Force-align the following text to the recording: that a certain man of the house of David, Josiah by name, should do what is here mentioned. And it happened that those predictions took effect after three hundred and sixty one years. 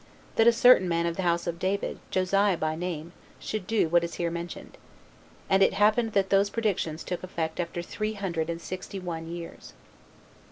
that 0.35 0.47
a 0.47 0.51
certain 0.51 0.89
man 0.89 1.05
of 1.05 1.15
the 1.15 1.21
house 1.21 1.45
of 1.45 1.59
David, 1.59 1.99
Josiah 2.09 2.57
by 2.57 2.75
name, 2.75 3.11
should 3.39 3.67
do 3.67 3.87
what 3.87 4.03
is 4.03 4.15
here 4.15 4.31
mentioned. 4.31 4.79
And 5.47 5.61
it 5.61 5.73
happened 5.73 6.13
that 6.13 6.31
those 6.31 6.49
predictions 6.49 7.03
took 7.03 7.21
effect 7.21 7.59
after 7.59 7.83
three 7.83 8.13
hundred 8.13 8.49
and 8.49 8.59
sixty 8.59 8.99
one 8.99 9.27
years. 9.29 9.73